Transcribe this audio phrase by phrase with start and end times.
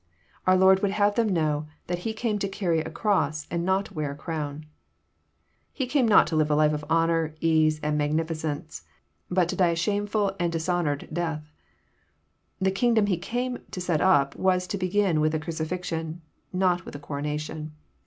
[0.47, 3.85] Our Lord would have them know that He came to carry a cross, and not
[3.85, 4.65] to wear a crown.
[5.71, 8.81] He came not to live a life of honour, ease, and magnifi cence,
[9.29, 11.53] but to die a shameful and dishonoured death.
[12.59, 16.59] The kingdom He came to set up was to begin with a cruci* fixion, and
[16.59, 17.73] not with a coronation.